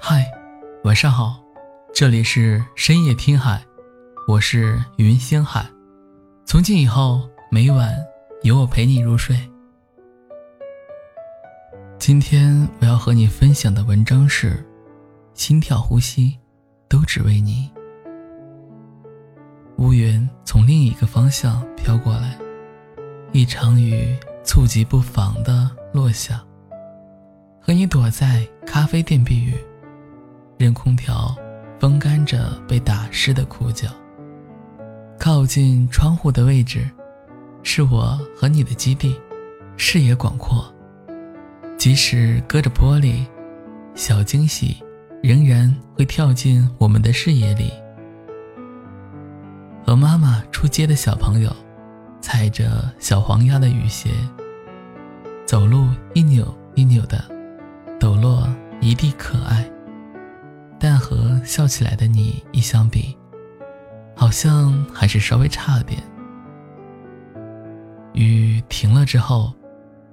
[0.00, 0.24] 嗨，
[0.84, 1.42] 晚上好，
[1.92, 3.60] 这里是深夜听海，
[4.28, 5.66] 我是云星海。
[6.46, 7.92] 从今以后，每晚
[8.42, 9.36] 有我陪你入睡。
[11.98, 14.64] 今天我要和你分享的文章是：
[15.34, 16.38] 心跳、呼吸，
[16.88, 17.68] 都只为你。
[19.78, 22.38] 乌云从另一个方向飘过来，
[23.32, 26.40] 一场雨猝急不防的落下。
[27.60, 29.54] 和你躲在咖啡店避雨，
[30.58, 31.34] 任空调
[31.78, 33.88] 风干着被打湿的裤脚。
[35.18, 36.88] 靠近窗户的位置，
[37.62, 39.18] 是我和你的基地，
[39.76, 40.72] 视野广阔。
[41.76, 43.24] 即使隔着玻璃，
[43.94, 44.82] 小惊喜
[45.22, 47.72] 仍然会跳进我们的视野里。
[49.86, 51.54] 和妈妈出街的小朋友，
[52.20, 54.10] 踩着小黄鸭的雨鞋，
[55.46, 57.24] 走路一扭一扭的。
[58.00, 58.48] 抖落
[58.80, 59.68] 一地可爱，
[60.78, 63.16] 但和笑起来的你一相比，
[64.14, 66.00] 好像还是稍微差了点。
[68.14, 69.52] 雨停了之后，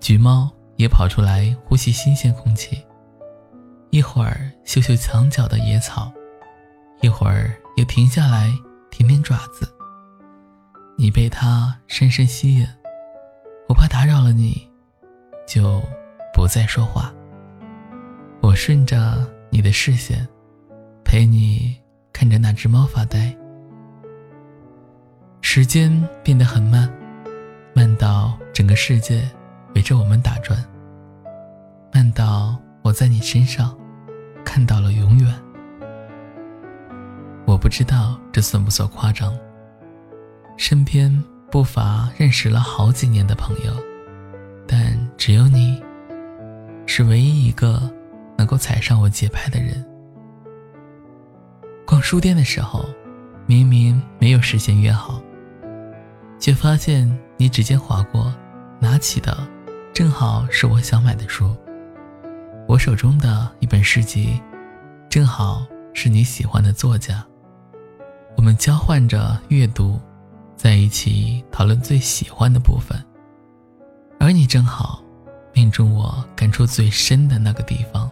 [0.00, 2.82] 橘猫也跑出来呼吸新鲜空气，
[3.90, 6.12] 一会儿嗅嗅墙角的野草，
[7.00, 8.50] 一会儿又停下来
[8.90, 9.68] 舔舔爪子。
[10.96, 12.66] 你被它深深吸引，
[13.68, 14.68] 我怕打扰了你，
[15.46, 15.82] 就
[16.32, 17.12] 不再说话。
[18.40, 20.28] 我顺着你的视线，
[21.14, 21.76] 陪你
[22.12, 23.32] 看着那只猫发呆。
[25.42, 25.88] 时间
[26.24, 26.92] 变得很慢，
[27.72, 29.22] 慢到整个世界
[29.76, 30.58] 围着我们打转，
[31.92, 33.78] 慢到我在你身上
[34.44, 35.32] 看到了永远。
[37.46, 39.32] 我不知道这算不算夸张。
[40.56, 43.72] 身边不乏认识了好几年的朋友，
[44.66, 45.80] 但只有你，
[46.86, 47.88] 是唯一一个。
[48.36, 49.93] 能够踩上我节拍的人。
[51.94, 52.84] 逛书店的时候，
[53.46, 55.22] 明明没有事先约好，
[56.40, 58.34] 却发现你指尖划过，
[58.80, 59.46] 拿起的
[59.92, 61.56] 正好是我想买的书。
[62.66, 64.42] 我手中的一本诗集，
[65.08, 67.24] 正好是你喜欢的作家。
[68.36, 70.00] 我们交换着阅读，
[70.56, 73.00] 在一起讨论最喜欢的部分，
[74.18, 75.00] 而你正好
[75.52, 78.10] 命中我感触最深的那个地方。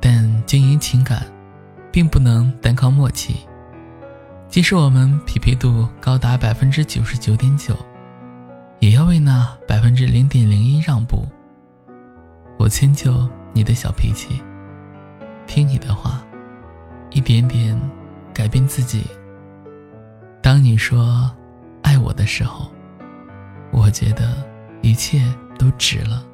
[0.00, 1.24] 但经营情感，
[1.92, 3.36] 并不能单靠默契。
[4.48, 7.76] 即使我们匹配度高达百分之九十九点九，
[8.80, 11.26] 也要为那百分之零点零一让步。
[12.58, 14.42] 我迁就你的小脾气，
[15.46, 16.24] 听你的话，
[17.10, 17.78] 一点点
[18.32, 19.04] 改变自己。
[20.42, 21.30] 当你说
[21.82, 22.70] 爱我的时候，
[23.70, 24.42] 我觉得
[24.80, 25.22] 一切
[25.58, 26.24] 都值了。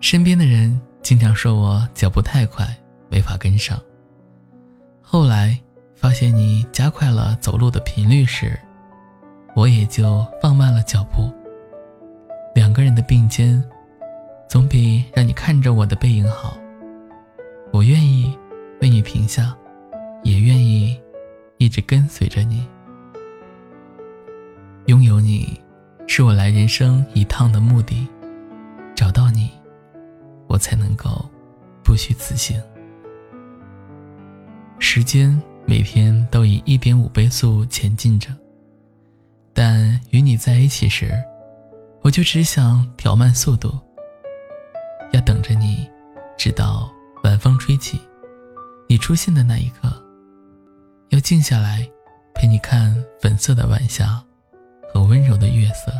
[0.00, 0.80] 身边的人。
[1.02, 2.64] 经常说我脚步太快，
[3.12, 3.78] 没法跟上。
[5.02, 5.60] 后来
[5.94, 8.58] 发现你加快了走路的频率时，
[9.54, 11.30] 我也就放慢了脚步。
[12.54, 13.62] 两个人的并肩，
[14.48, 16.56] 总比让你看着我的背影好。
[17.70, 18.34] 我愿意
[18.80, 19.54] 为你停下，
[20.22, 20.98] 也愿意
[21.58, 22.66] 一直跟随着你。
[24.86, 25.60] 拥有你，
[26.06, 28.08] 是我来人生一趟的目的。
[28.94, 29.50] 找到你。
[30.48, 31.24] 我才能够
[31.82, 32.60] 不虚此行。
[34.84, 38.30] 时间每天都以一点五倍速前进着，
[39.54, 41.14] 但与你在一起时，
[42.02, 43.78] 我就只想调慢速度。
[45.12, 45.88] 要等着你，
[46.36, 46.90] 直到
[47.22, 48.00] 晚风吹起，
[48.88, 49.88] 你出现的那一刻，
[51.10, 51.88] 要静下来，
[52.34, 54.20] 陪你看粉色的晚霞
[54.92, 55.92] 和温柔的月色。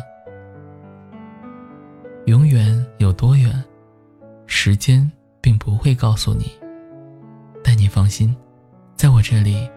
[2.25, 3.63] 永远有多远？
[4.45, 6.51] 时间并不会告诉你，
[7.63, 8.35] 但你放心，
[8.95, 9.69] 在我这里，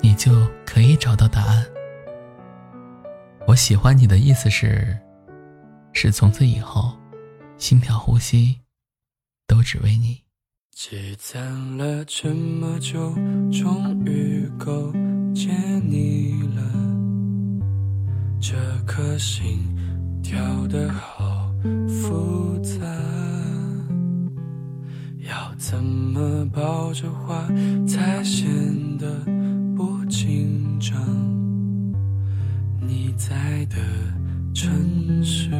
[0.00, 0.32] 你就
[0.64, 1.64] 可以找到答案。
[3.46, 4.98] 我喜欢你的意思是，
[5.92, 6.96] 是从此以后，
[7.58, 8.60] 心跳呼吸，
[9.46, 10.20] 都只为你。
[10.72, 11.42] 积攒
[11.78, 13.14] 了这么久，
[13.50, 14.92] 终于够
[15.34, 15.54] 见
[15.90, 16.62] 你了。
[18.40, 18.54] 这
[18.86, 19.58] 颗心
[20.22, 21.50] 跳得好
[21.88, 22.80] 复杂。
[25.68, 27.44] 怎么抱着花
[27.88, 28.46] 才显
[28.98, 29.04] 得
[29.76, 30.96] 不紧张？
[32.80, 33.34] 你在
[33.68, 33.76] 的
[34.54, 34.70] 城
[35.24, 35.50] 市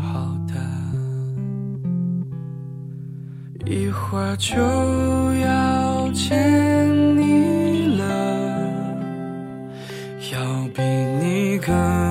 [0.00, 0.54] 好大，
[3.66, 4.56] 一会就
[5.42, 8.06] 要见你了，
[10.32, 10.80] 要比
[11.20, 12.07] 你更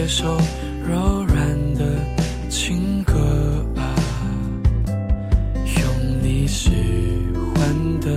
[0.00, 0.24] 这首
[0.88, 1.84] 柔软的
[2.48, 3.14] 情歌
[3.74, 3.82] 啊，
[5.66, 6.70] 用你喜
[7.34, 8.08] 欢的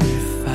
[0.00, 0.04] 语
[0.42, 0.50] 法。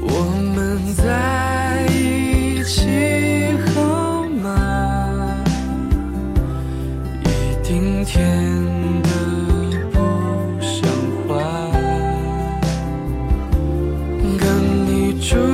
[0.00, 0.08] 我
[0.56, 2.82] 们在一起
[3.76, 5.38] 好吗？
[7.22, 7.26] 一
[7.62, 8.28] 定甜
[9.04, 9.08] 的
[9.92, 9.96] 不
[10.60, 10.82] 像
[11.28, 11.38] 话。
[14.36, 14.42] 跟
[14.88, 15.53] 你住。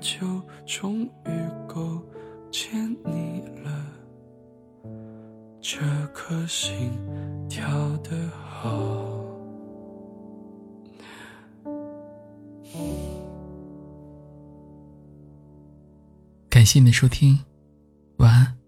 [0.00, 1.30] 就，终于
[1.68, 2.02] 够
[2.50, 3.86] 见你了。
[5.60, 5.78] 这
[6.14, 6.90] 颗心
[7.48, 7.68] 跳
[7.98, 9.06] 得好。
[16.48, 17.38] 感谢你的收听，
[18.16, 18.59] 晚安。